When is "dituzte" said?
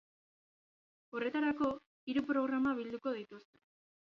3.19-3.63